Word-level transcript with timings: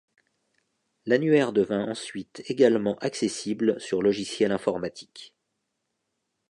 L’annuaire 1.05 1.53
devint 1.53 1.87
ensuite 1.87 2.41
également 2.47 2.97
accessible 3.01 3.79
sur 3.79 4.01
logiciel 4.01 4.51
informatique. 4.51 5.35